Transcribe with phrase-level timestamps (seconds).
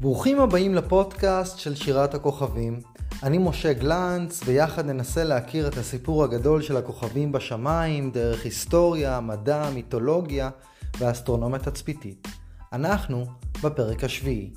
[0.00, 2.80] ברוכים הבאים לפודקאסט של שירת הכוכבים.
[3.22, 9.70] אני משה גלנץ, ויחד ננסה להכיר את הסיפור הגדול של הכוכבים בשמיים, דרך היסטוריה, מדע,
[9.74, 10.50] מיתולוגיה
[10.98, 12.28] ואסטרונומיה תצפיתית.
[12.72, 13.24] אנחנו
[13.62, 14.52] בפרק השביעי.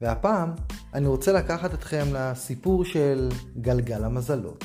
[0.00, 0.54] והפעם
[0.94, 4.64] אני רוצה לקחת אתכם לסיפור של גלגל המזלות.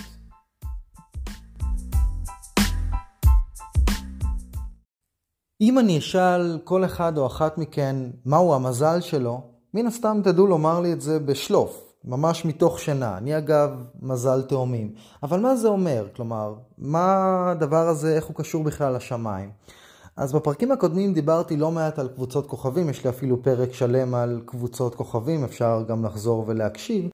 [5.61, 10.79] אם אני אשאל כל אחד או אחת מכן מהו המזל שלו, מן הסתם תדעו לומר
[10.79, 13.18] לי את זה בשלוף, ממש מתוך שינה.
[13.18, 13.69] אני אגב
[14.01, 14.93] מזל תאומים.
[15.23, 16.07] אבל מה זה אומר?
[16.15, 17.15] כלומר, מה
[17.51, 19.49] הדבר הזה, איך הוא קשור בכלל לשמיים?
[20.15, 24.41] אז בפרקים הקודמים דיברתי לא מעט על קבוצות כוכבים, יש לי אפילו פרק שלם על
[24.45, 27.09] קבוצות כוכבים, אפשר גם לחזור ולהקשיב.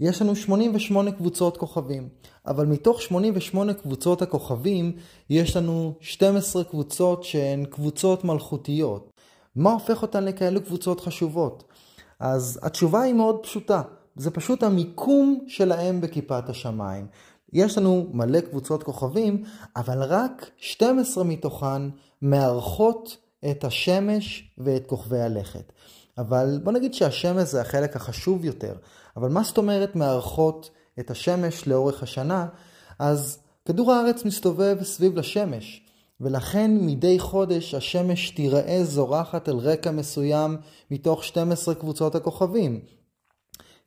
[0.00, 2.08] יש לנו 88 קבוצות כוכבים,
[2.46, 4.92] אבל מתוך 88 קבוצות הכוכבים
[5.30, 9.10] יש לנו 12 קבוצות שהן קבוצות מלכותיות.
[9.56, 11.64] מה הופך אותן לכאלו קבוצות חשובות?
[12.22, 13.82] אז התשובה היא מאוד פשוטה,
[14.16, 17.06] זה פשוט המיקום שלהם בכיפת השמיים.
[17.52, 19.42] יש לנו מלא קבוצות כוכבים,
[19.76, 21.82] אבל רק 12 מתוכן
[22.22, 23.16] מארחות
[23.50, 25.72] את השמש ואת כוכבי הלכת.
[26.18, 28.74] אבל בוא נגיד שהשמש זה החלק החשוב יותר.
[29.16, 32.46] אבל מה זאת אומרת מארחות את השמש לאורך השנה?
[32.98, 35.81] אז כדור הארץ מסתובב סביב לשמש,
[36.22, 40.56] ולכן מדי חודש השמש תיראה זורחת על רקע מסוים
[40.90, 42.80] מתוך 12 קבוצות הכוכבים.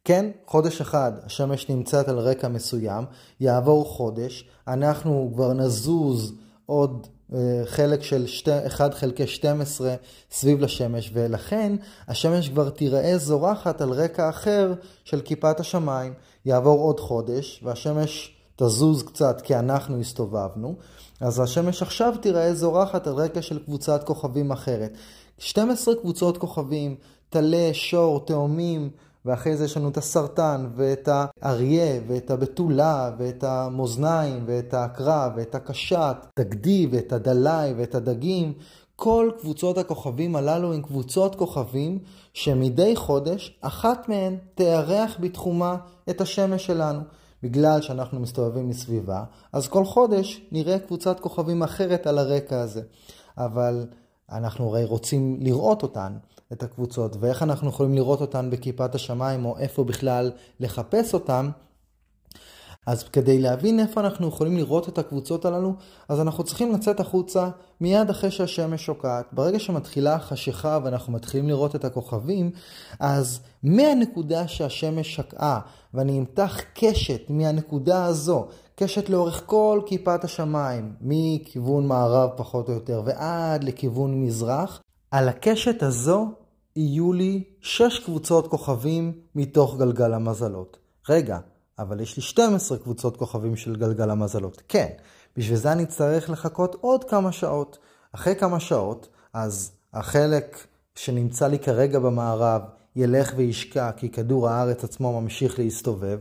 [0.04, 3.04] כן, חודש אחד השמש נמצאת על רקע מסוים,
[3.40, 6.34] יעבור חודש, אנחנו כבר נזוז
[6.66, 8.26] עוד אה, חלק של
[8.68, 9.96] 1 חלקי 12
[10.32, 11.76] סביב לשמש, ולכן
[12.08, 16.14] השמש כבר תיראה זורחת על רקע אחר של כיפת השמיים.
[16.46, 20.76] יעבור עוד חודש, והשמש תזוז קצת כי אנחנו הסתובבנו,
[21.22, 24.92] אז השמש עכשיו תיראה זורחת על רקע של קבוצת כוכבים אחרת.
[25.38, 26.96] 12 קבוצות כוכבים,
[27.30, 28.90] טלה, שור, תאומים,
[29.26, 35.56] ואחרי זה יש לנו את הסרטן, ואת האריה, ואת הבתולה, ואת המאזניים, ואת העקרב, ואת
[35.56, 38.54] הקשת, הגדי, ואת הדלאי, ואת הדגים.
[38.96, 42.00] כל קבוצות הכוכבים הללו הן קבוצות כוכבים
[42.34, 45.76] שמדי חודש אחת מהן תארח בתחומה
[46.10, 47.00] את השמש שלנו.
[47.44, 49.24] בגלל שאנחנו מסתובבים מסביבה,
[49.54, 52.82] אז כל חודש נראה קבוצת כוכבים אחרת על הרקע הזה.
[53.38, 53.86] אבל
[54.32, 56.18] אנחנו הרי רוצים לראות אותן,
[56.54, 61.50] את הקבוצות, ואיך אנחנו יכולים לראות אותן בכיפת השמיים, או איפה בכלל לחפש אותן.
[62.86, 65.74] אז כדי להבין איפה אנחנו יכולים לראות את הקבוצות הללו,
[66.10, 67.50] אז אנחנו צריכים לצאת החוצה
[67.82, 69.26] מיד אחרי שהשמש שוקעת.
[69.32, 72.52] ברגע שמתחילה החשיכה ואנחנו מתחילים לראות את הכוכבים,
[73.00, 75.60] אז מהנקודה שהשמש שקעה,
[75.94, 83.02] ואני אמתח קשת מהנקודה הזו, קשת לאורך כל כיפת השמיים, מכיוון מערב פחות או יותר
[83.06, 84.82] ועד לכיוון מזרח,
[85.12, 86.28] על הקשת הזו
[86.76, 90.78] יהיו לי שש קבוצות כוכבים מתוך גלגל המזלות.
[91.10, 91.40] רגע,
[91.80, 94.62] אבל יש לי 12 קבוצות כוכבים של גלגל המזלות.
[94.68, 94.90] כן,
[95.38, 97.78] בשביל זה אני צריך לחכות עוד כמה שעות.
[98.12, 102.62] אחרי כמה שעות, אז החלק שנמצא לי כרגע במערב
[102.96, 106.20] ילך וישקע, כי כדור הארץ עצמו ממשיך להסתובב,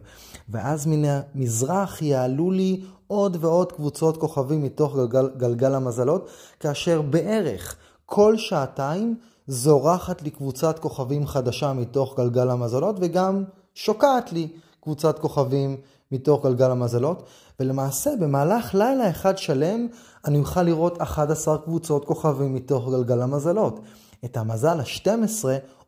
[0.49, 6.29] ואז מן המזרח יעלו לי עוד ועוד קבוצות כוכבים מתוך גלגל, גלגל המזלות,
[6.61, 7.77] כאשר בערך
[8.07, 9.17] כל שעתיים
[9.47, 13.45] זורחת לי קבוצת כוכבים חדשה מתוך גלגל המזלות, וגם
[13.75, 14.49] שוקעת לי
[14.85, 15.77] קבוצת כוכבים
[16.13, 17.23] מתוך גלגל המזלות,
[17.61, 19.87] ולמעשה במהלך לילה אחד שלם
[20.25, 23.81] אני אוכל לראות 11 קבוצות כוכבים מתוך גלגל המזלות.
[24.25, 25.45] את המזל ה-12,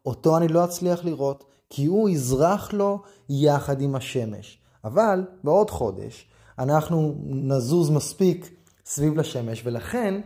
[0.07, 2.99] אותו אני לא אצליח לראות, כי הוא יזרח לו
[3.29, 4.59] יחד עם השמש.
[4.85, 6.27] אבל בעוד חודש
[6.59, 8.51] אנחנו נזוז מספיק
[8.87, 10.21] סביב לשמש, ולכן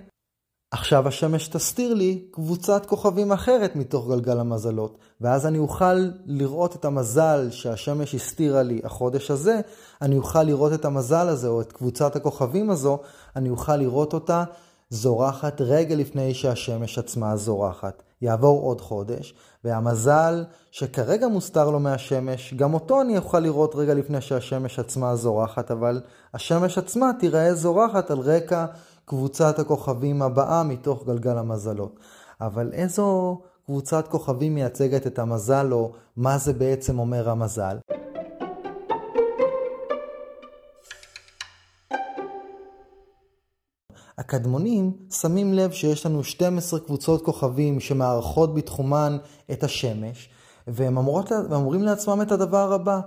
[0.72, 6.84] עכשיו השמש תסתיר לי קבוצת כוכבים אחרת מתוך גלגל המזלות, ואז אני אוכל לראות את
[6.84, 9.60] המזל שהשמש הסתירה לי החודש הזה,
[10.03, 12.98] אני אוכל לראות את המזל הזה, או את קבוצת הכוכבים הזו,
[13.36, 14.44] אני אוכל לראות אותה
[14.90, 18.02] זורחת רגע לפני שהשמש עצמה זורחת.
[18.23, 19.34] יעבור עוד חודש,
[19.64, 25.70] והמזל שכרגע מוסתר לו מהשמש, גם אותו אני אוכל לראות רגע לפני שהשמש עצמה זורחת,
[25.70, 26.00] אבל
[26.34, 28.66] השמש עצמה תיראה זורחת על רקע
[29.11, 32.01] קבוצת הכוכבים הבאה מתוך גלגל המזלות.
[32.41, 37.77] אבל איזו קבוצת כוכבים מייצגת את המזל, או מה זה בעצם אומר המזל?
[44.19, 49.17] הקדמונים שמים לב שיש לנו 12 קבוצות כוכבים שמארחות בתחומן
[49.53, 50.31] את השמש,
[50.67, 53.01] והם אמורות, אומרים לעצמם את הדבר הבא,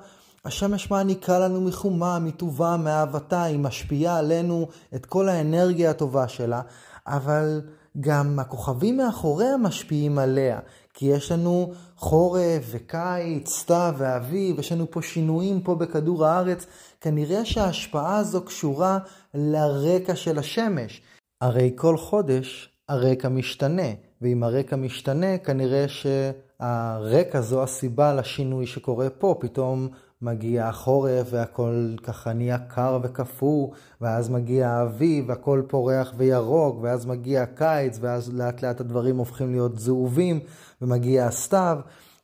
[0.46, 6.62] השמש מעניקה לנו מחומה, מטובה, מאהבתה, היא משפיעה עלינו את כל האנרגיה הטובה שלה,
[7.08, 7.62] אבל
[8.00, 10.60] גם הכוכבים מאחוריה משפיעים עליה,
[10.94, 16.66] כי יש לנו חורף וקיץ, סתיו ואביב, יש לנו פה שינויים פה בכדור הארץ.
[17.02, 18.98] כנראה שההשפעה הזו קשורה
[19.34, 21.02] לרקע של השמש.
[21.42, 23.92] הרי כל חודש הרקע משתנה,
[24.22, 29.36] ואם הרקע משתנה, כנראה שהרקע זו הסיבה לשינוי שקורה פה.
[29.40, 29.88] פתאום
[30.24, 33.70] מגיע החורף והכל ככה נהיה קר וקפוא,
[34.02, 39.80] ואז מגיע האביב והכל פורח וירוק, ואז מגיע הקיץ, ואז לאט לאט הדברים הופכים להיות
[39.80, 40.40] זהובים,
[40.82, 41.80] ומגיע הסתיו.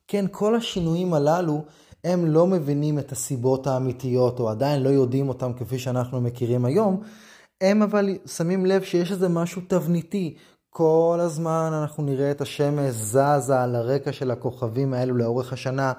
[0.08, 1.64] כן, כל השינויים הללו,
[2.04, 7.02] הם לא מבינים את הסיבות האמיתיות, או עדיין לא יודעים אותם כפי שאנחנו מכירים היום.
[7.62, 10.36] הם אבל שמים לב שיש איזה משהו תבניתי.
[10.70, 15.94] כל הזמן אנחנו נראה את השמש זזה על הרקע של הכוכבים האלו לאורך השנה.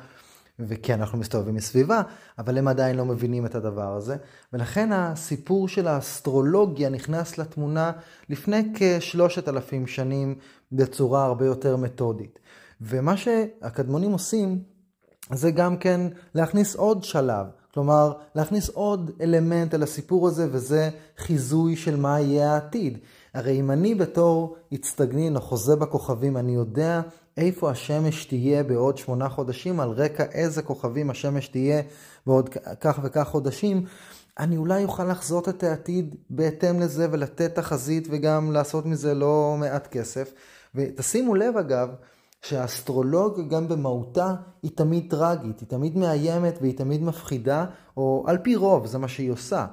[0.68, 2.02] וכן, אנחנו מסתובבים מסביבה,
[2.38, 4.16] אבל הם עדיין לא מבינים את הדבר הזה.
[4.52, 7.92] ולכן הסיפור של האסטרולוגיה נכנס לתמונה
[8.28, 10.34] לפני כשלושת אלפים שנים
[10.72, 12.38] בצורה הרבה יותר מתודית.
[12.80, 14.62] ומה שהקדמונים עושים,
[15.32, 16.00] זה גם כן
[16.34, 17.46] להכניס עוד שלב.
[17.74, 22.98] כלומר, להכניס עוד אלמנט אל הסיפור הזה, וזה חיזוי של מה יהיה העתיד.
[23.34, 27.00] הרי אם אני בתור אצטגנין או חוזה בכוכבים, אני יודע
[27.36, 31.82] איפה השמש תהיה בעוד שמונה חודשים, על רקע איזה כוכבים השמש תהיה
[32.26, 32.48] בעוד
[32.80, 33.84] כך וכך חודשים,
[34.38, 39.86] אני אולי אוכל לחזות את העתיד בהתאם לזה ולתת תחזית וגם לעשות מזה לא מעט
[39.86, 40.32] כסף.
[40.74, 41.88] ותשימו לב אגב,
[42.42, 47.64] שהאסטרולוג גם במהותה היא תמיד טרגית, היא תמיד מאיימת והיא תמיד מפחידה,
[47.96, 49.66] או על פי רוב זה מה שהיא עושה.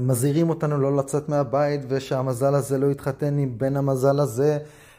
[0.00, 4.58] מזהירים אותנו לא לצאת מהבית ושהמזל הזה לא יתחתן עם בן המזל הזה.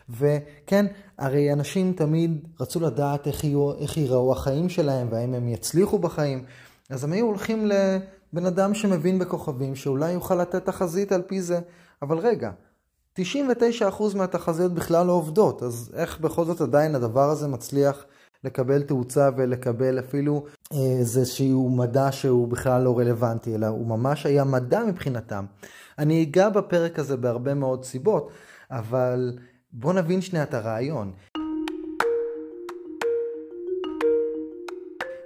[0.09, 0.85] וכן,
[1.17, 6.43] הרי אנשים תמיד רצו לדעת איך, יהיו, איך ייראו החיים שלהם והאם הם יצליחו בחיים.
[6.89, 11.59] אז הם היו הולכים לבן אדם שמבין בכוכבים, שאולי יוכל לתת תחזית על פי זה.
[12.01, 12.51] אבל רגע,
[13.19, 13.21] 99%
[14.15, 18.05] מהתחזיות בכלל לא עובדות, אז איך בכל זאת עדיין הדבר הזה מצליח
[18.43, 20.43] לקבל תאוצה ולקבל אפילו
[20.73, 25.45] אה, איזשהו מדע שהוא בכלל לא רלוונטי, אלא הוא ממש היה מדע מבחינתם.
[25.99, 28.29] אני אגע בפרק הזה בהרבה מאוד סיבות,
[28.71, 29.37] אבל
[29.79, 31.11] בואו נבין שנייה את הרעיון.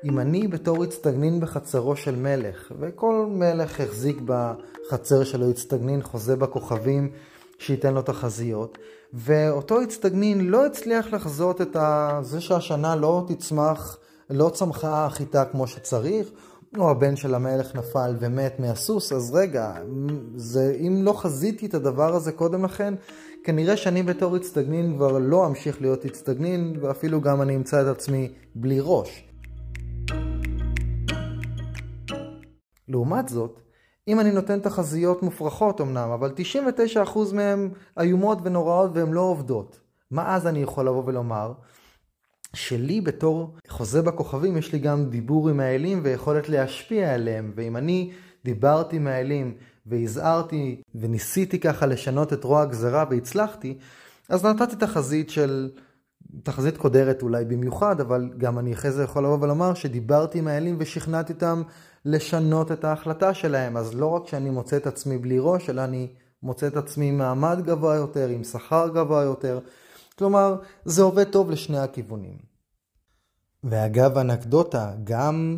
[0.04, 7.12] אם אני בתור אצטגנין בחצרו של מלך, וכל מלך החזיק בחצר שלו אצטגנין חוזה בכוכבים
[7.58, 8.78] שייתן לו תחזיות,
[9.14, 11.78] ואותו אצטגנין לא הצליח לחזות את.
[12.22, 13.98] זה שהשנה לא תצמח,
[14.30, 16.28] לא צמחה החיטה כמו שצריך,
[16.78, 19.74] או הבן של המלך נפל ומת מהסוס, אז רגע,
[20.36, 22.94] זה, אם לא חזיתי את הדבר הזה קודם לכן,
[23.44, 28.34] כנראה שאני בתור אצטגנין כבר לא אמשיך להיות אצטגנין, ואפילו גם אני אמצא את עצמי
[28.56, 29.30] בלי ראש.
[32.88, 33.62] לעומת זאת,
[34.08, 36.34] אם אני נותן תחזיות מופרכות אמנם, אבל
[37.06, 37.70] 99% מהן
[38.00, 39.80] איומות ונוראות והן לא עובדות,
[40.12, 41.54] מה אז אני יכול לבוא ולומר?
[42.54, 48.12] שלי בתור חוזה בכוכבים יש לי גם דיבור עם האלים ויכולת להשפיע עליהם, ואם אני
[48.46, 49.54] דיברתי עם האלים
[49.86, 53.78] והזהרתי וניסיתי ככה לשנות את רוע הגזרה והצלחתי,
[54.30, 55.70] אז נתתי תחזית של,
[56.44, 60.76] תחזית קודרת אולי במיוחד, אבל גם אני אחרי זה יכול לבוא ולומר שדיברתי עם האלים
[60.80, 61.62] ושכנעתי אותם
[62.06, 63.78] לשנות את ההחלטה שלהם.
[63.78, 66.08] אז לא רק שאני מוצא את עצמי בלי ראש, אלא אני
[66.44, 69.60] מוצא את עצמי עם מעמד גבוה יותר, עם שכר גבוה יותר.
[70.18, 72.51] כלומר, זה עובד טוב לשני הכיוונים.
[73.64, 75.58] ואגב אנקדוטה, גם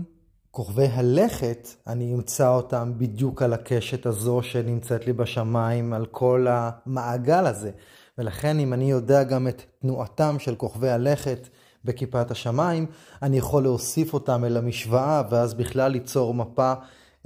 [0.51, 7.45] כוכבי הלכת, אני אמצא אותם בדיוק על הקשת הזו שנמצאת לי בשמיים, על כל המעגל
[7.45, 7.71] הזה.
[8.17, 11.47] ולכן אם אני יודע גם את תנועתם של כוכבי הלכת
[11.85, 12.85] בכיפת השמיים,
[13.21, 16.73] אני יכול להוסיף אותם אל המשוואה, ואז בכלל ליצור מפה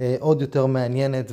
[0.00, 1.32] אה, עוד יותר מעניינת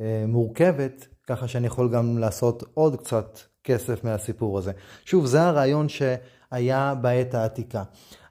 [0.00, 4.72] ומורכבת, ככה שאני יכול גם לעשות עוד קצת כסף מהסיפור הזה.
[5.04, 7.82] שוב, זה הרעיון שהיה בעת העתיקה.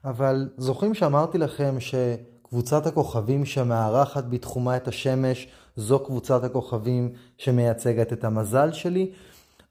[0.08, 8.24] אבל זוכרים שאמרתי לכם שקבוצת הכוכבים שמארחת בתחומה את השמש, זו קבוצת הכוכבים שמייצגת את
[8.24, 9.10] המזל שלי?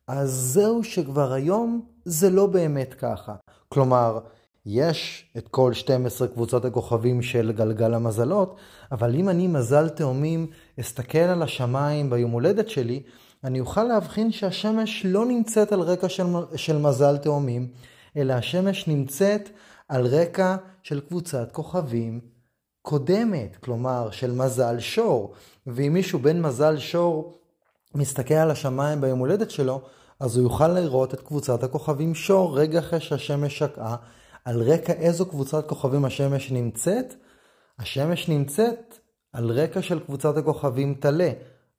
[0.08, 3.36] אז זהו שכבר היום זה לא באמת ככה.
[3.70, 4.20] כלומר,
[4.66, 8.56] יש את כל 12 קבוצות הכוכבים של גלגל המזלות,
[8.92, 10.48] אבל אם אני מזל תאומים
[10.80, 13.04] אסתכל על השמיים ביום הולדת שלי,
[13.44, 16.26] אני אוכל להבחין שהשמש לא נמצאת על רקע של,
[16.56, 17.68] של מזל תאומים,
[18.18, 19.50] אלא השמש נמצאת
[19.90, 22.20] על רקע של קבוצת כוכבים
[22.82, 25.34] קודמת, כלומר של מזל שור.
[25.68, 27.40] ואם מישהו בן מזל שור
[27.96, 29.82] מסתכל על השמיים ביום הולדת שלו,
[30.20, 33.96] אז הוא יוכל לראות את קבוצת הכוכבים שור רגע אחרי שהשמש שקעה.
[34.46, 37.14] על רקע איזו קבוצת כוכבים השמש נמצאת?
[37.80, 38.98] השמש נמצאת
[39.34, 41.32] על רקע של קבוצת הכוכבים טלה.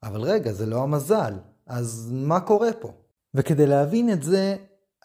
[0.03, 1.35] אבל רגע, זה לא המזל.
[1.67, 2.93] אז מה קורה פה?
[3.35, 4.57] וכדי להבין את זה,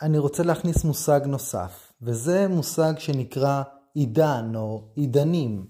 [0.02, 5.66] אני רוצה להכניס מושג נוסף, וזה מושג שנקרא עידן או עידנים.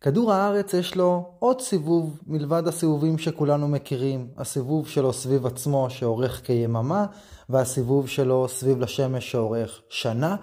[0.00, 4.28] כדור הארץ יש לו עוד סיבוב מלבד הסיבובים שכולנו מכירים.
[4.36, 7.06] הסיבוב שלו סביב עצמו שאורך כיממה,
[7.48, 10.36] והסיבוב שלו סביב לשמש שאורך שנה.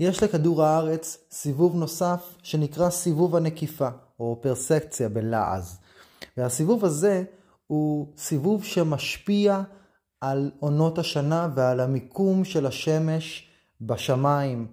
[0.00, 3.88] יש לכדור הארץ סיבוב נוסף שנקרא סיבוב הנקיפה,
[4.20, 5.78] או פרסקציה בלעז.
[6.36, 7.24] והסיבוב הזה
[7.68, 9.62] הוא סיבוב שמשפיע
[10.20, 13.48] על עונות השנה ועל המיקום של השמש
[13.80, 14.66] בשמיים,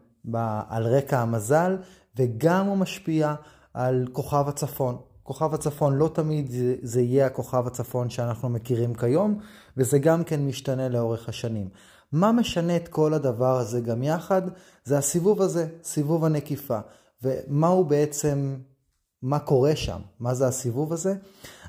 [0.70, 1.78] על רקע המזל,
[2.18, 3.36] וגם הוא משפיע
[3.74, 4.98] על כוכב הצפון.
[5.24, 9.40] כוכב הצפון לא תמיד זה, יהיה הכוכב הצפון שאנחנו מכירים כיום,
[9.78, 11.70] וזה גם כן משתנה לאורך השנים.
[12.12, 14.42] מה משנה את כל הדבר הזה גם יחד?
[14.84, 16.80] זה הסיבוב הזה, סיבוב הנקיפה.
[17.24, 18.56] ומה הוא בעצם,
[19.22, 20.00] מה קורה שם?
[20.20, 21.16] מה זה הסיבוב הזה?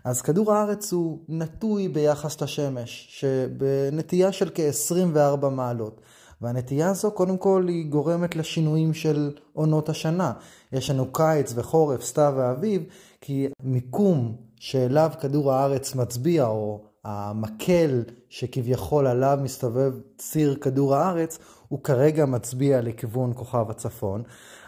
[0.06, 6.00] אז כדור הארץ הוא נטוי ביחס לשמש, שבנטייה של כ-24 מעלות.
[6.40, 10.32] והנטייה הזו קודם כל היא גורמת לשינויים של עונות השנה.
[10.72, 12.82] יש לנו קיץ וחורף, סתיו ואביב,
[13.20, 21.84] כי מיקום שאליו כדור הארץ מצביע, או המקל שכביכול עליו מסתובב ציר כדור הארץ, הוא
[21.84, 24.22] כרגע מצביע לכיוון כוכב הצפון,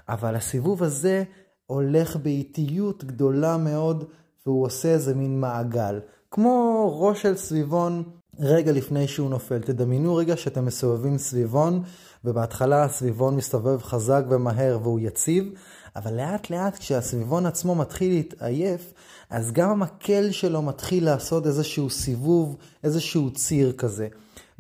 [0.09, 1.25] אבל הסיבוב הזה
[1.67, 4.05] הולך באיטיות גדולה מאוד,
[4.49, 6.01] והוא עושה איזה מין מעגל.
[6.31, 8.03] כמו ראש של סביבון
[8.41, 9.59] רגע לפני שהוא נופל.
[9.59, 11.83] תדמיינו רגע שאתם מסובבים סביבון,
[12.25, 15.53] ובהתחלה הסביבון מסתובב חזק ומהר והוא יציב,
[15.97, 18.93] אבל לאט לאט כשהסביבון עצמו מתחיל להתעייף,
[19.31, 24.09] אז גם המקל שלו מתחיל לעשות איזשהו סיבוב, איזשהו ציר כזה.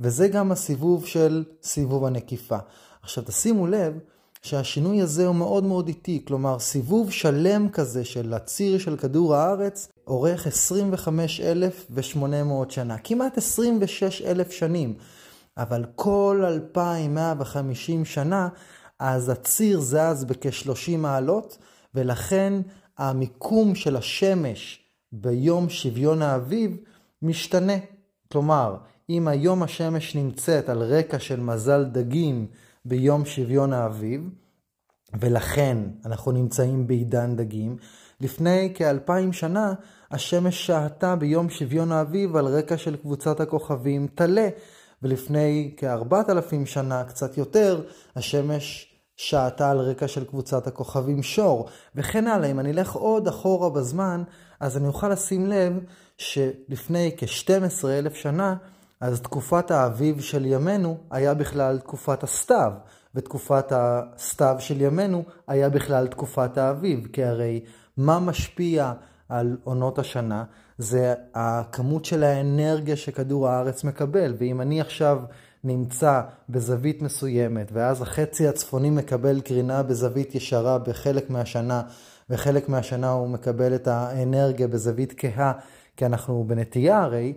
[0.01, 2.59] וזה גם הסיבוב של סיבוב הנקיפה.
[3.03, 3.99] עכשיו תשימו לב
[4.43, 9.89] שהשינוי הזה הוא מאוד מאוד איטי, כלומר סיבוב שלם כזה של הציר של כדור הארץ
[10.07, 14.95] אורך 25,800 שנה, כמעט 26,000 שנים,
[15.57, 18.49] אבל כל 2,150 שנה
[18.99, 21.59] אז הציר זז בכ-30 מעלות,
[21.95, 22.53] ולכן
[22.99, 24.81] המיקום של השמש
[25.13, 26.77] ביום שוויון האביב
[27.23, 27.77] משתנה.
[28.33, 28.77] כלומר,
[29.11, 32.47] אם היום השמש נמצאת על רקע של מזל דגים
[32.89, 34.31] ביום שוויון האביב,
[35.21, 37.77] ולכן אנחנו נמצאים בעידן דגים,
[38.21, 39.73] לפני כאלפיים שנה
[40.11, 44.49] השמש שעתה ביום שוויון האביב על רקע של קבוצת הכוכבים טלה,
[45.03, 47.83] ולפני כארבעת אלפים שנה, קצת יותר,
[48.17, 52.51] השמש שעתה על רקע של קבוצת הכוכבים שור, וכן הלאה.
[52.51, 54.23] אם אני אלך עוד אחורה בזמן,
[54.61, 55.73] אז אני אוכל לשים לב
[56.19, 58.57] שלפני כ-12 אלף שנה,
[59.01, 62.73] אז תקופת האביב של ימינו היה בכלל תקופת הסתיו,
[63.15, 67.61] ותקופת הסתיו של ימינו היה בכלל תקופת האביב, כי הרי
[67.97, 68.93] מה משפיע
[69.29, 70.45] על עונות השנה?
[70.79, 75.23] זה הכמות של האנרגיה שכדור הארץ מקבל, ואם אני עכשיו
[75.65, 81.83] נמצא בזווית מסוימת, ואז החצי הצפוני מקבל קרינה בזווית ישרה בחלק מהשנה,
[82.31, 85.53] וחלק מהשנה הוא מקבל את האנרגיה בזווית כהה,
[85.97, 87.35] כי אנחנו בנטייה הרי,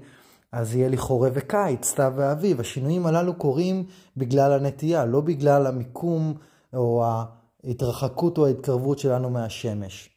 [0.52, 2.60] אז יהיה לי חורף וקיץ, סתיו ואביב.
[2.60, 3.86] השינויים הללו קורים
[4.18, 6.34] בגלל הנטייה, לא בגלל המיקום
[6.74, 7.06] או
[7.64, 10.10] ההתרחקות או ההתקרבות שלנו מהשמש.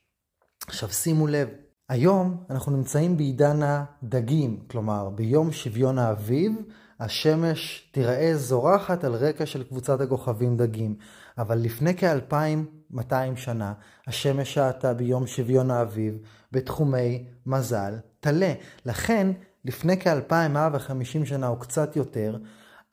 [0.66, 1.48] עכשיו שימו לב,
[1.88, 6.52] היום אנחנו נמצאים בעידן הדגים, כלומר ביום שוויון האביב
[7.00, 10.96] השמש תיראה זורחת על רקע של קבוצת הכוכבים דגים,
[11.38, 13.72] אבל לפני כ-2200 שנה
[14.06, 16.18] השמש שעתה ביום שוויון האביב
[16.52, 18.52] בתחומי מזל טלה.
[18.86, 19.32] לכן
[19.64, 22.36] לפני כ-2150 שנה או קצת יותר,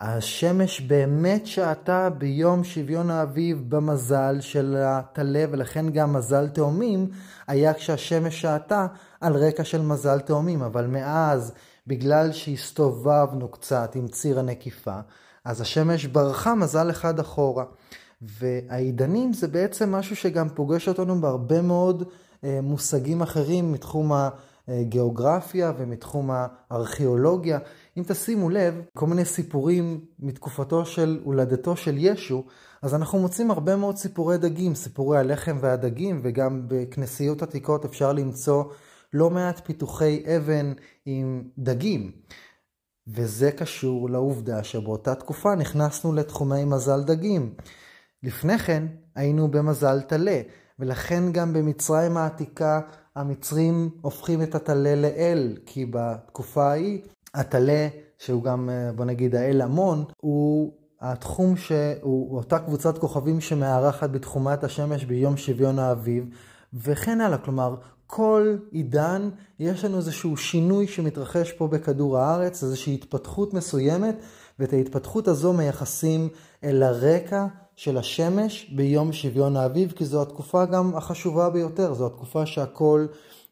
[0.01, 7.09] השמש באמת שעתה ביום שוויון האביב במזל של הטלה, ולכן גם מזל תאומים
[7.47, 8.87] היה כשהשמש שעתה
[9.21, 11.53] על רקע של מזל תאומים, אבל מאז,
[11.87, 14.99] בגלל שהסתובבנו קצת עם ציר הנקיפה,
[15.45, 17.65] אז השמש ברחה מזל אחד אחורה.
[18.21, 22.03] והעידנים זה בעצם משהו שגם פוגש אותנו בהרבה מאוד
[22.43, 24.29] אה, מושגים אחרים מתחום ה...
[24.69, 27.59] גיאוגרפיה ומתחום הארכיאולוגיה.
[27.97, 32.43] אם תשימו לב, כל מיני סיפורים מתקופתו של הולדתו של ישו,
[32.81, 38.63] אז אנחנו מוצאים הרבה מאוד סיפורי דגים, סיפורי הלחם והדגים, וגם בכנסיות עתיקות אפשר למצוא
[39.13, 40.73] לא מעט פיתוחי אבן
[41.05, 42.11] עם דגים.
[43.07, 47.53] וזה קשור לעובדה שבאותה תקופה נכנסנו לתחומי מזל דגים.
[48.23, 50.41] לפני כן היינו במזל טלה,
[50.79, 52.81] ולכן גם במצרים העתיקה
[53.15, 57.01] המצרים הופכים את הטלה לאל, כי בתקופה ההיא
[57.33, 57.87] הטלה,
[58.17, 64.63] שהוא גם אה, בוא נגיד האל המון, הוא התחום שהוא אותה קבוצת כוכבים שמארחת בתחומת
[64.63, 66.25] השמש ביום שוויון האביב,
[66.73, 67.37] וכן הלאה.
[67.37, 67.75] כלומר,
[68.07, 74.15] כל עידן יש לנו איזשהו שינוי שמתרחש פה בכדור הארץ, איזושהי התפתחות מסוימת,
[74.59, 76.29] ואת ההתפתחות הזו מייחסים
[76.63, 77.45] אל הרקע
[77.81, 83.05] של השמש ביום שוויון האביב, כי זו התקופה גם החשובה ביותר, זו התקופה שהכל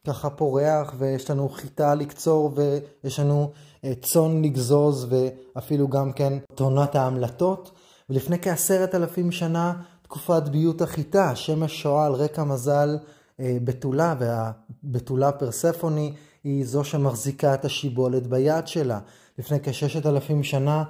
[0.06, 3.50] ככה פורח ויש לנו חיטה לקצור ויש לנו
[3.84, 7.70] אה, צאן לגזוז ואפילו גם כן תונת ההמלטות.
[8.10, 9.72] ולפני כעשרת אלפים שנה
[10.02, 12.98] תקופת ביות החיטה, שמש שואה על רקע מזל
[13.40, 16.12] אה, בתולה, והבתולה פרספוני
[16.44, 18.98] היא זו שמחזיקה את השיבולת ביד שלה.
[19.38, 20.84] לפני כששת אלפים שנה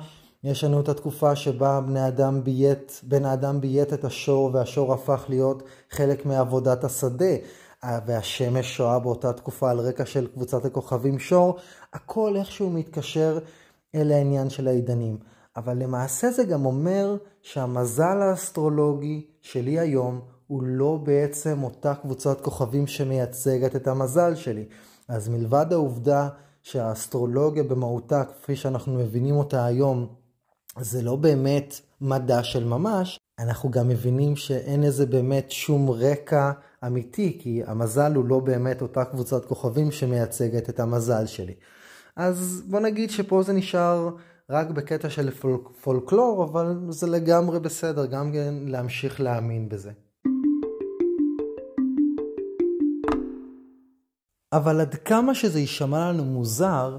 [0.44, 5.24] יש לנו את התקופה שבה בני אדם ביית, בן האדם ביית את השור והשור הפך
[5.28, 7.34] להיות חלק מעבודת השדה.
[8.06, 11.56] והשמש שואה באותה תקופה על רקע של קבוצת הכוכבים שור,
[11.92, 13.38] הכל איכשהו מתקשר
[13.94, 15.18] אל העניין של העידנים.
[15.56, 22.86] אבל למעשה זה גם אומר שהמזל האסטרולוגי שלי היום הוא לא בעצם אותה קבוצת כוכבים
[22.86, 24.64] שמייצגת את המזל שלי.
[25.08, 26.28] אז מלבד העובדה
[26.62, 30.06] שהאסטרולוגיה במהותה, כפי שאנחנו מבינים אותה היום,
[30.78, 36.52] זה לא באמת מדע של ממש, אנחנו גם מבינים שאין לזה באמת שום רקע
[36.86, 41.54] אמיתי, כי המזל הוא לא באמת אותה קבוצת כוכבים שמייצגת את המזל שלי.
[42.16, 44.10] אז בוא נגיד שפה זה נשאר
[44.50, 49.90] רק בקטע של פול, פולקלור, אבל זה לגמרי בסדר, גם כן להמשיך להאמין בזה.
[54.52, 56.98] אבל עד כמה שזה יישמע לנו מוזר,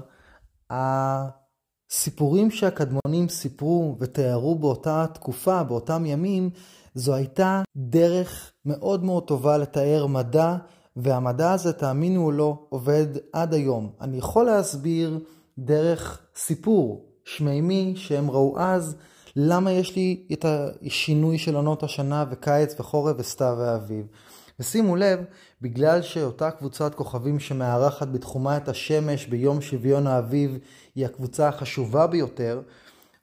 [1.92, 6.50] הסיפורים שהקדמונים סיפרו ותיארו באותה תקופה, באותם ימים,
[6.94, 10.56] זו הייתה דרך מאוד מאוד טובה לתאר מדע,
[10.96, 13.90] והמדע הזה, תאמינו או לא, עובד עד היום.
[14.00, 15.18] אני יכול להסביר
[15.58, 18.96] דרך סיפור שמימי שהם ראו אז,
[19.36, 24.06] למה יש לי את השינוי של עונות השנה וקיץ וחורף וסתיו ואביב.
[24.62, 25.20] ושימו לב,
[25.62, 30.58] בגלל שאותה קבוצת כוכבים שמארחת בתחומה את השמש ביום שוויון האביב
[30.94, 32.62] היא הקבוצה החשובה ביותר,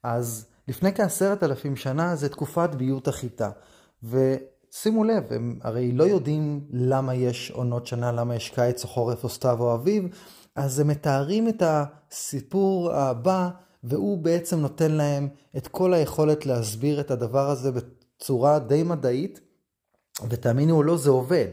[0.04, 3.50] אז לפני כעשרת אלפים שנה זה תקופת ביות החיטה.
[4.04, 9.24] ושימו לב, הם הרי לא יודעים למה יש עונות שנה, למה יש קיץ או חורף
[9.24, 10.04] או סתיו או אביב,
[10.56, 13.50] אז הם מתארים את הסיפור הבא,
[13.84, 19.49] והוא בעצם נותן להם את כל היכולת להסביר את הדבר הזה בצורה די מדעית,
[20.30, 21.48] ותאמינו או לא, זה עובד.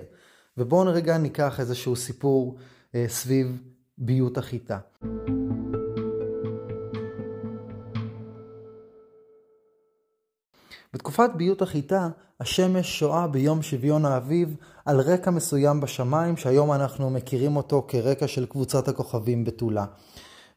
[0.58, 2.56] ובואו רגע ניקח איזשהו סיפור
[2.94, 3.62] אה, סביב
[3.98, 4.78] ביות החיטה.
[10.94, 12.08] בתקופת ביות החיטה,
[12.40, 18.46] השמש שואה ביום שוויון האביב על רקע מסוים בשמיים, שהיום אנחנו מכירים אותו כרקע של
[18.46, 19.84] קבוצת הכוכבים בתולה.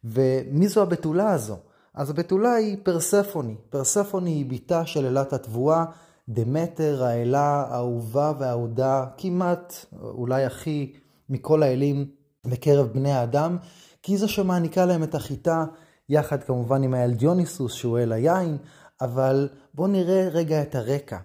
[0.04, 1.58] ומי זו הבתולה הזו?
[1.94, 3.56] אז הבתולה היא פרספוני.
[3.70, 5.86] פרספוני היא בתה של אלת התבואה,
[6.30, 10.94] דמטר, האלה האהובה והאהודה, כמעט, אולי הכי,
[11.30, 12.06] מכל האלים
[12.48, 13.58] בקרב בני האדם,
[14.04, 15.66] כי זו שמעניקה להם את החיטה,
[16.10, 18.58] יחד כמובן עם האל דיוניסוס, שהוא אל היין,
[19.02, 21.18] אבל בואו נראה רגע את הרקע.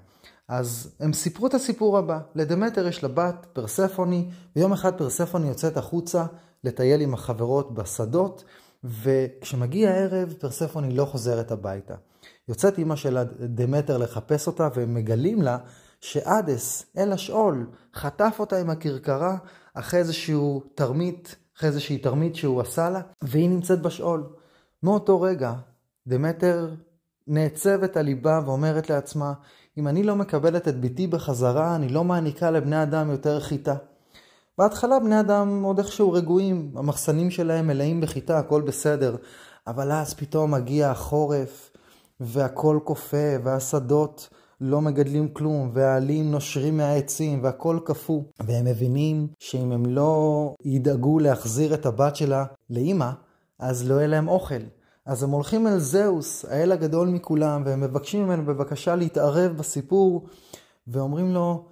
[0.48, 2.20] אז הם סיפרו את הסיפור הבא.
[2.34, 6.26] לדמטר יש לה בת, פרספוני, ויום אחד פרספוני יוצאת החוצה
[6.64, 8.44] לטייל עם החברות בשדות,
[8.84, 11.94] וכשמגיע הערב פרספוני לא חוזרת הביתה.
[12.48, 15.58] יוצאת אימא של דמטר לחפש אותה, והם מגלים לה
[16.00, 19.36] שאדס, אל השאול, חטף אותה עם הכרכרה
[19.74, 24.26] אחרי איזשהו תרמית, אחרי איזושהי תרמית שהוא עשה לה, והיא נמצאת בשאול.
[24.82, 25.52] מאותו רגע,
[26.06, 26.70] דמטר
[27.26, 29.32] נעצבת על ליבה ואומרת לעצמה,
[29.78, 33.74] אם אני לא מקבלת את ביתי בחזרה, אני לא מעניקה לבני אדם יותר חיטה.
[34.58, 39.16] בהתחלה בני אדם עוד איכשהו רגועים, המחסנים שלהם מלאים בחיטה, הכל בסדר.
[39.66, 41.70] אבל אז פתאום מגיע החורף,
[42.20, 44.28] והכל קופא, והשדות
[44.60, 48.22] לא מגדלים כלום, והעלים נושרים מהעצים, והכל קפוא.
[48.40, 53.10] והם מבינים שאם הם לא ידאגו להחזיר את הבת שלה לאימא,
[53.58, 54.62] אז לא יהיה להם אוכל.
[55.06, 60.26] אז הם הולכים אל זהוס, האל הגדול מכולם, והם מבקשים ממנו בבקשה להתערב בסיפור,
[60.86, 61.64] ואומרים לו,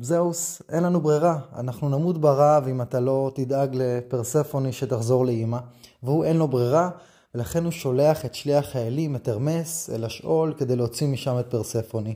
[0.00, 5.58] זהוס, אין לנו ברירה, אנחנו נמות ברעב אם אתה לא תדאג לפרספוני שתחזור לאימא,
[6.02, 6.90] והוא אין לו ברירה,
[7.34, 12.14] ולכן הוא שולח את שליח האלים, את הרמס, אל השאול, כדי להוציא משם את פרספוני.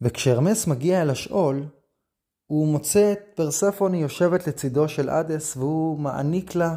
[0.00, 1.64] וכשהרמס מגיע אל השאול,
[2.46, 6.76] הוא מוצא את פרספוני יושבת לצידו של אדס, והוא מעניק לה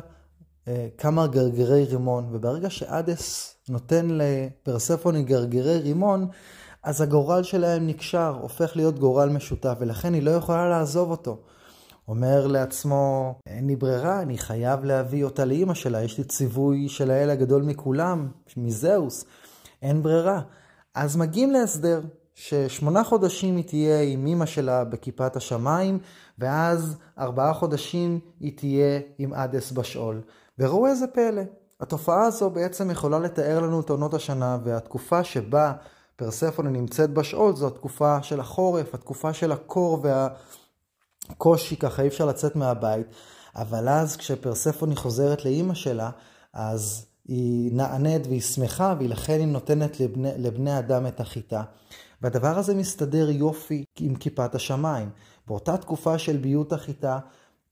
[0.67, 6.27] אה, כמה גרגירי רימון, וברגע שאדס נותן לפרספוני גרגירי רימון,
[6.84, 11.41] אז הגורל שלהם נקשר, הופך להיות גורל משותף, ולכן היא לא יכולה לעזוב אותו.
[12.12, 17.12] אומר לעצמו, אין לי ברירה, אני חייב להביא אותה לאימא שלה, יש לי ציווי של
[17.12, 19.26] האל הגדול מכולם, מזהוס,
[19.82, 20.41] אין ברירה.
[20.95, 22.02] אז מגיעים להסדר,
[22.36, 26.00] ששמונה חודשים היא תהיה עם אימא שלה בכיפת השמיים,
[26.39, 30.21] ואז ארבעה חודשים היא תהיה עם אדס בשאול.
[30.60, 31.41] וראו איזה פלא,
[31.80, 35.74] התופעה הזו בעצם יכולה לתאר לנו את עונות השנה, והתקופה שבה
[36.15, 40.00] פרספונה נמצאת בשאול זו התקופה של החורף, התקופה של הקור
[41.29, 43.07] והקושי, ככה אי אפשר לצאת מהבית.
[43.55, 46.10] אבל אז כשפרספוני חוזרת לאימא שלה,
[46.53, 51.63] אז היא נענית והיא שמחה, ולכן היא נותנת לבני, לבני אדם את החיטה.
[52.21, 55.10] והדבר הזה מסתדר יופי עם כיפת השמיים.
[55.47, 57.19] באותה תקופה של ביות החיטה,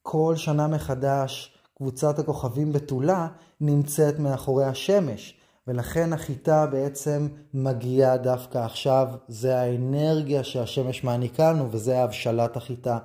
[0.01, 3.27] כל שנה מחדש קבוצת הכוכבים בתולה
[3.62, 5.35] נמצאת מאחורי השמש.
[5.67, 12.97] ולכן החיטה בעצם מגיעה דווקא עכשיו, זה האנרגיה שהשמש מעניקה לנו וזה הבשלת החיטה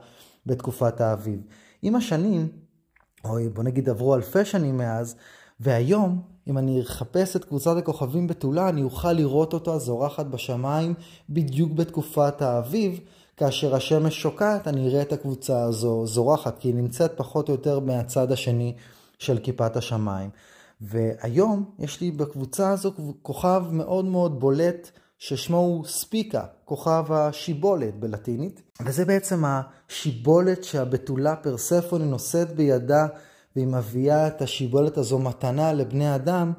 [0.47, 1.41] בתקופת האביב.
[1.83, 2.49] עם השנים,
[3.25, 5.17] או בוא נגיד עברו אלפי שנים מאז,
[5.61, 10.95] והיום, אם אני אחפש את קבוצת הכוכבים בתולה, אני אוכל לראות אותה זורחת בשמיים
[11.29, 13.01] בדיוק בתקופת האביב,
[13.37, 17.81] כאשר השמש שוקעת, אני אראה את הקבוצה הזו זורחת, כי היא נמצאת פחות או יותר
[17.81, 18.75] מהצד השני
[19.19, 20.31] של כיפת השמיים.
[20.81, 28.63] והיום יש לי בקבוצה הזו כוכב מאוד מאוד בולט ששמו הוא ספיקה, כוכב השיבולת בלטינית,
[28.85, 33.07] וזה בעצם השיבולת שהבתולה פרספוני נושאת בידה
[33.57, 36.53] והיא מביאה את השיבולת הזו מתנה לבני אדם,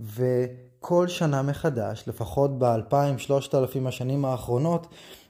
[0.00, 4.86] וכל שנה מחדש, לפחות באלפיים, שלושת אלפים השנים האחרונות,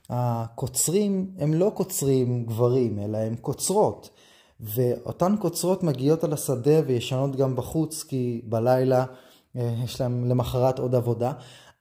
[0.09, 4.09] הקוצרים הם לא קוצרים גברים, אלא הם קוצרות.
[4.59, 9.05] ואותן קוצרות מגיעות על השדה וישנות גם בחוץ, כי בלילה
[9.57, 11.31] אה, יש להם למחרת עוד עבודה.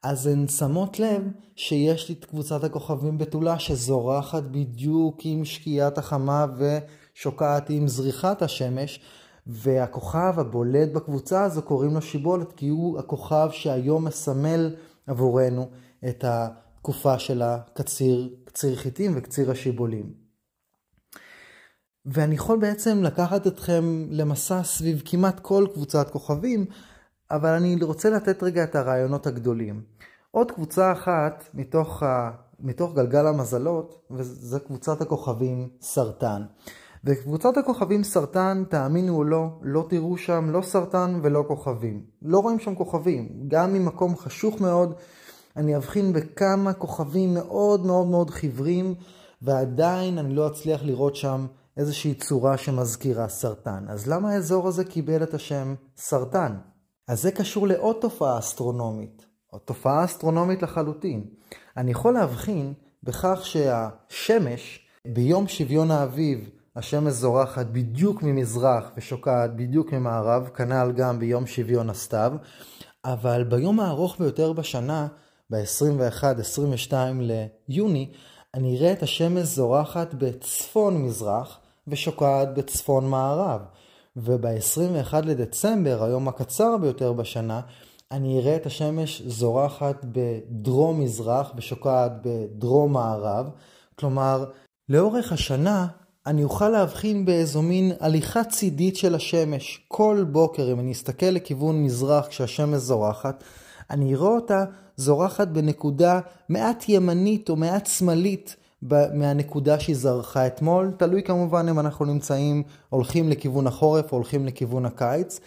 [0.02, 1.22] אז הן שמות לב
[1.56, 9.00] שיש לי את קבוצת הכוכבים בתולה שזורחת בדיוק עם שקיעת החמה ושוקעת עם זריחת השמש.
[9.46, 14.74] והכוכב הבולט בקבוצה הזו קוראים לו שיבולת, כי הוא הכוכב שהיום מסמל
[15.06, 15.70] עבורנו
[16.08, 20.12] את התקופה של הקציר, קציר חיטים וקציר השיבולים.
[22.06, 26.66] ואני יכול בעצם לקחת אתכם למסע סביב כמעט כל קבוצת כוכבים,
[27.32, 29.82] אבל אני רוצה לתת רגע את הרעיונות הגדולים.
[30.30, 32.30] עוד קבוצה אחת מתוך, ה...
[32.60, 36.42] מתוך גלגל המזלות, וזו קבוצת הכוכבים סרטן.
[37.04, 42.04] וקבוצת הכוכבים סרטן, תאמינו או לא, לא תראו שם לא סרטן ולא כוכבים.
[42.22, 43.28] לא רואים שם כוכבים.
[43.48, 44.94] גם ממקום חשוך מאוד,
[45.56, 48.94] אני אבחין בכמה כוכבים מאוד מאוד מאוד חיוורים,
[49.42, 53.84] ועדיין אני לא אצליח לראות שם איזושהי צורה שמזכירה סרטן.
[53.88, 56.56] אז למה האזור הזה קיבל את השם סרטן?
[57.08, 61.24] אז זה קשור לעוד תופעה אסטרונומית, או תופעה אסטרונומית לחלוטין.
[61.76, 70.48] אני יכול להבחין בכך שהשמש ביום שוויון האביב, השמש זורחת בדיוק ממזרח ושוקעת בדיוק ממערב,
[70.48, 72.32] כנ"ל גם ביום שוויון הסתיו,
[73.04, 75.08] אבל ביום הארוך ביותר בשנה,
[75.50, 76.92] ב-21-22
[77.68, 78.12] ליוני,
[78.54, 83.60] אני אראה את השמש זורחת בצפון מזרח, ושוקעת בצפון מערב.
[84.16, 87.60] וב-21 לדצמבר, היום הקצר ביותר בשנה,
[88.10, 93.46] אני אראה את השמש זורחת בדרום מזרח ושוקעת בדרום מערב.
[93.98, 94.44] כלומר,
[94.88, 95.86] לאורך השנה
[96.26, 99.84] אני אוכל להבחין באיזו מין הליכה צידית של השמש.
[99.88, 103.44] כל בוקר, אם אני אסתכל לכיוון מזרח כשהשמש זורחת,
[103.90, 104.64] אני אראה אותה
[104.96, 108.56] זורחת בנקודה מעט ימנית או מעט שמאלית
[109.14, 114.86] מהנקודה שהיא זרחה אתמול, תלוי כמובן אם אנחנו נמצאים, הולכים לכיוון החורף או הולכים לכיוון
[114.86, 115.40] הקיץ.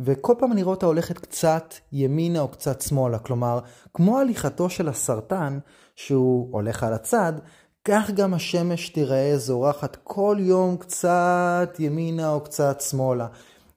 [0.00, 3.58] וכל פעם אני רואה אותה הולכת קצת ימינה או קצת שמאלה, כלומר,
[3.94, 5.58] כמו הליכתו של הסרטן,
[5.96, 7.32] שהוא הולך על הצד,
[7.84, 13.26] כך גם השמש תיראה זורחת כל יום קצת ימינה או קצת שמאלה.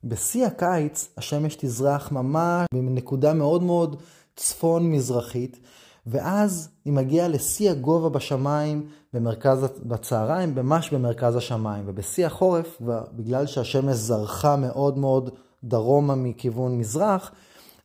[0.04, 4.02] בשיא הקיץ השמש תזרח ממש בנקודה מאוד מאוד
[4.36, 5.60] צפון מזרחית,
[6.08, 11.84] ואז היא מגיעה לשיא הגובה בשמיים במרכז, בצהריים, ממש במרכז השמיים.
[11.88, 12.78] ובשיא החורף,
[13.14, 15.30] בגלל שהשמש זרחה מאוד מאוד
[15.64, 17.32] דרומה מכיוון מזרח,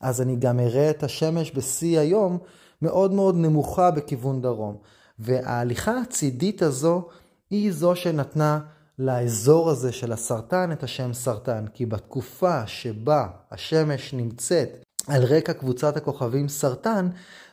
[0.01, 2.39] אז אני גם אראה את השמש בשיא היום
[2.83, 4.77] מאוד מאוד נמוכה בכיוון דרום.
[5.19, 7.03] וההליכה הצידית הזו
[7.51, 8.61] היא זו שנתנה
[8.99, 11.65] לאזור הזה של הסרטן את השם סרטן.
[11.75, 14.69] כי בתקופה שבה השמש נמצאת
[15.07, 17.09] על רקע קבוצת הכוכבים סרטן,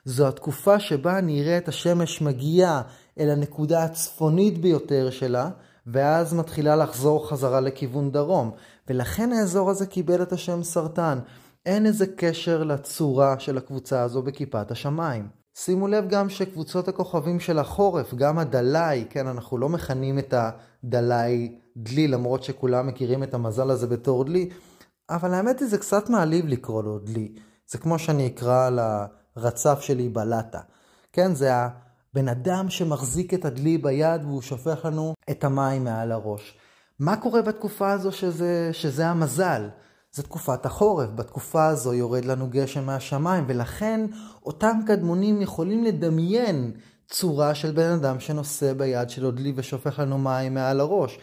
[0.05, 2.81] זו התקופה שבה נראה את השמש מגיעה
[3.19, 5.49] אל הנקודה הצפונית ביותר שלה,
[5.88, 8.51] ואז מתחילה לחזור חזרה לכיוון דרום.
[8.88, 11.19] ולכן האזור הזה קיבל את השם סרטן.
[11.65, 15.27] אין איזה קשר לצורה של הקבוצה הזו בכיפת השמיים.
[15.58, 21.56] שימו לב גם שקבוצות הכוכבים של החורף, גם הדלאי, כן, אנחנו לא מכנים את הדלאי
[21.77, 24.49] דלי, למרות שכולם מכירים את המזל הזה בתור דלי,
[25.10, 27.36] אבל האמת היא זה קצת מעליב לקרוא לו דלי.
[27.67, 30.60] זה כמו שאני אקרא לרצף שלי בלטה.
[31.13, 31.51] כן, זה
[32.13, 36.58] בן אדם שמחזיק את הדלי ביד והוא שופך לנו את המים מעל הראש.
[37.00, 39.70] מה קורה בתקופה הזו שזה, שזה המזל?
[40.13, 44.06] זו תקופת החורף, בתקופה הזו יורד לנו גשם מהשמיים, ולכן
[44.46, 46.72] אותם קדמונים יכולים לדמיין
[47.10, 51.20] צורה של בן אדם שנושא ביד שלו דלי ושופך לנו מים מעל הראש.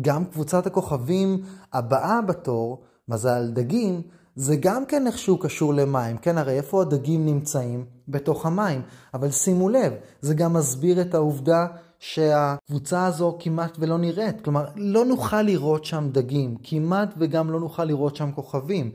[0.00, 4.02] גם קבוצת הכוכבים הבאה בתור, מזל דגים,
[4.36, 6.38] זה גם כן איכשהו קשור למים, כן?
[6.38, 7.97] הרי איפה הדגים נמצאים?
[8.08, 8.82] בתוך המים.
[9.14, 11.66] אבל שימו לב, זה גם מסביר את העובדה
[11.98, 14.40] שהקבוצה הזו כמעט ולא נראית.
[14.40, 18.90] כלומר, לא נוכל לראות שם דגים, כמעט וגם לא נוכל לראות שם כוכבים.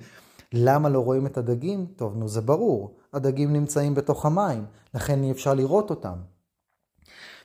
[0.54, 1.86] למה לא רואים את הדגים?
[1.96, 2.96] טוב, נו, זה ברור.
[3.14, 6.16] הדגים נמצאים בתוך המים, לכן אי אפשר לראות אותם.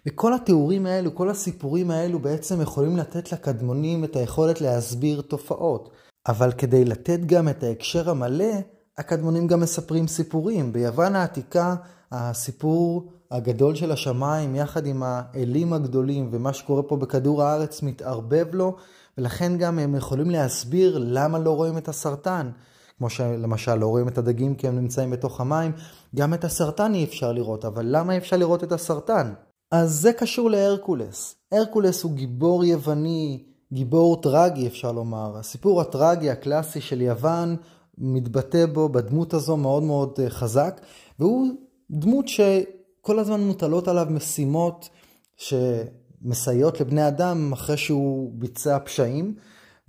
[0.07, 5.90] וכל התיאורים האלו, כל הסיפורים האלו בעצם יכולים לתת לקדמונים את היכולת להסביר תופעות.
[6.28, 8.54] אבל כדי לתת גם את ההקשר המלא,
[8.99, 10.73] הקדמונים גם מספרים סיפורים.
[10.73, 11.75] ביוון העתיקה
[12.13, 18.77] הסיפור הגדול של השמיים יחד עם האלים הגדולים ומה שקורה פה בכדור הארץ מתערבב לו,
[19.19, 22.51] ולכן גם הם יכולים להסביר למה לא רואים את הסרטן.
[22.99, 25.73] כמו שלמשל לא רואים את הדגים כי הם נמצאים בתוך המים,
[26.17, 29.33] גם את הסרטן אי אפשר לראות, אבל למה אי אפשר לראות את הסרטן?
[29.71, 31.35] אז זה קשור להרקולס.
[31.53, 35.37] הרקולס הוא גיבור יווני, גיבור טרגי אפשר לומר.
[35.39, 37.57] הסיפור הטרגי הקלאסי של יוון
[38.01, 40.81] מתבטא בו בדמות הזו מאוד מאוד אה, חזק,
[41.19, 41.49] והוא
[41.91, 44.89] דמות שכל הזמן מוטלות עליו משימות
[45.37, 49.35] שמסייעות לבני אדם אחרי שהוא ביצע פשעים,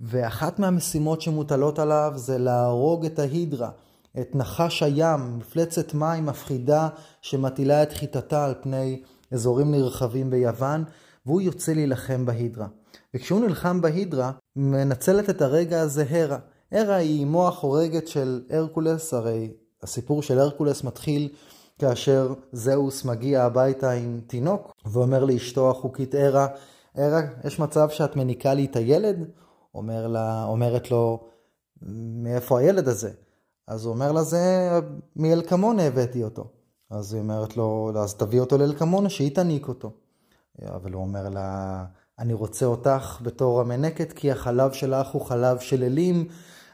[0.00, 3.70] ואחת מהמשימות שמוטלות עליו זה להרוג את ההידרה,
[4.20, 6.88] את נחש הים, מפלצת מים מפחידה
[7.22, 10.84] שמטילה את חיטתה על פני אזורים נרחבים ביוון,
[11.26, 12.66] והוא יוצא להילחם בהידרה.
[13.14, 16.38] וכשהוא נלחם בהידרה, מנצלת את הרגע הזה הרה.
[16.72, 19.52] הרה היא אמו החורגת של הרקולס, הרי
[19.82, 21.28] הסיפור של הרקולס מתחיל
[21.78, 26.46] כאשר זהוס מגיע הביתה עם תינוק ואומר לאשתו החוקית הרה,
[26.94, 29.16] הרה, יש מצב שאת מניקה לי את הילד?
[29.74, 31.20] אומר לה, אומרת לו,
[32.22, 33.10] מאיפה הילד הזה?
[33.68, 34.70] אז הוא אומר לה, זה
[35.16, 36.44] מאלקמונה הבאתי אותו.
[36.90, 39.92] אז היא אומרת לו, אז תביא אותו לאלקמונה שהיא תניק אותו.
[40.62, 41.84] אבל הוא אומר לה,
[42.18, 46.28] אני רוצה אותך בתור המנקת כי החלב שלך הוא חלב של אלים,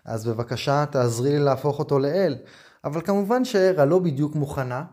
[0.06, 2.36] אז בבקשה תעזרי לי להפוך אותו לאל.
[2.84, 4.84] אבל כמובן שהרה לא בדיוק מוכנה,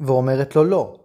[0.00, 1.00] ואומרת לו לא.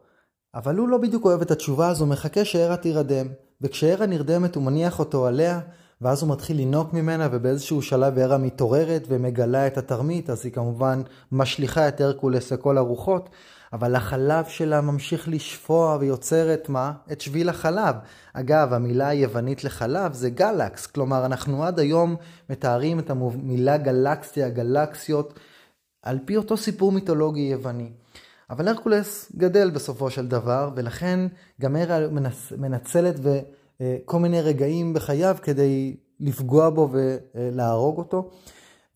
[0.56, 3.28] אבל הוא לא בדיוק אוהב את התשובה הזו, מחכה שהרה תירדם.
[3.62, 5.60] וכשהרה נרדמת הוא מניח אותו עליה,
[6.02, 11.02] ואז הוא מתחיל לינוק ממנה, ובאיזשהו שלב הרה מתעוררת ומגלה את התרמית, אז היא כמובן
[11.32, 13.30] משליכה את הרקולס לכל הרוחות,
[13.74, 16.94] אבל החלב שלה ממשיך לשפוע ויוצרת מה?
[17.12, 17.96] את שביל החלב.
[18.34, 22.16] אגב, המילה היוונית לחלב זה גלקס, כלומר אנחנו עד היום
[22.50, 25.40] מתארים את המילה גלקסיה, גלקסיות,
[26.04, 27.90] על פי אותו סיפור מיתולוגי יווני.
[28.50, 31.20] אבל הרקולס גדל בסופו של דבר, ולכן
[31.62, 32.54] גם הרה מנצ...
[32.58, 38.30] מנצלת וכל מיני רגעים בחייו כדי לפגוע בו ולהרוג אותו.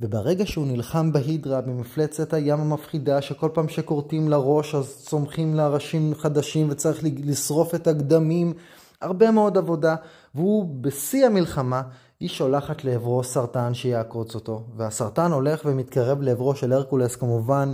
[0.01, 6.15] וברגע שהוא נלחם בהידרה במפלצת הים המפחידה, שכל פעם שכורתים לראש אז צומחים לה ראשים
[6.15, 8.53] חדשים וצריך לשרוף את הגדמים,
[9.01, 9.95] הרבה מאוד עבודה,
[10.35, 11.81] והוא בשיא המלחמה,
[12.19, 17.73] היא שולחת לעברו סרטן שיעקוץ אותו, והסרטן הולך ומתקרב לעברו של הרקולס כמובן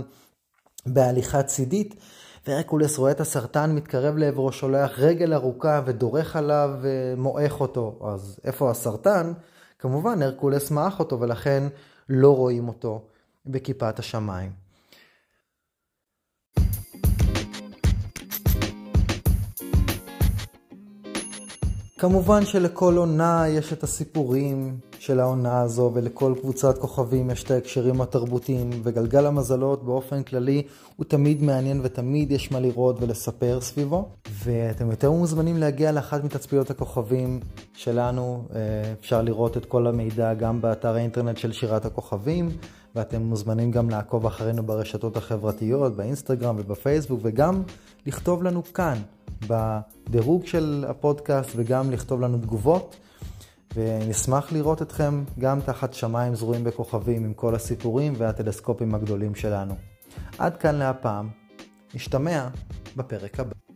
[0.86, 1.94] בהליכה צידית,
[2.46, 7.98] והרקולס רואה את הסרטן מתקרב לעברו, שולח רגל ארוכה ודורך עליו ומועך אותו.
[8.04, 9.32] אז איפה הסרטן?
[9.78, 11.62] כמובן הרקולס מעך אותו ולכן
[12.12, 13.02] לא רואים אותו
[13.46, 14.52] בכיפת השמיים.
[21.98, 24.78] כמובן שלכל עונה יש את הסיפורים
[25.10, 30.62] של העונה הזו, ולכל קבוצת כוכבים יש את ההקשרים התרבותיים, וגלגל המזלות באופן כללי
[30.96, 34.08] הוא תמיד מעניין ותמיד יש מה לראות ולספר סביבו.
[34.44, 37.40] ואתם יותר מוזמנים להגיע לאחת מתצפיות הכוכבים
[37.72, 38.60] שלנו, אה,
[39.00, 42.48] אפשר לראות את כל המידע גם באתר האינטרנט של שירת הכוכבים,
[42.94, 47.62] ואתם מוזמנים גם לעקוב אחרינו ברשתות החברתיות, באינסטגרם ובפייסבוק, וגם
[48.06, 48.98] לכתוב לנו כאן.
[49.46, 52.96] בדירוג של הפודקאסט וגם לכתוב לנו תגובות.
[53.74, 59.74] ונשמח לראות אתכם גם תחת שמיים זרועים בכוכבים עם כל הסיפורים והטלסקופים הגדולים שלנו.
[60.38, 61.28] עד כאן להפעם,
[61.94, 62.48] נשתמע
[62.96, 63.69] בפרק הבא.